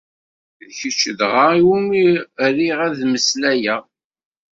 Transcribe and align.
D 0.67 0.69
kečč 0.77 1.01
dɣa 1.19 1.45
iwumi 1.59 2.05
riɣ 2.55 2.77
ad-s 2.85 3.01
mmeslayeɣ. 3.07 3.83